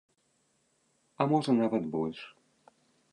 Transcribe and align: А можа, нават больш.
А 1.19 1.29
можа, 1.33 1.51
нават 1.61 1.83
больш. 1.97 2.17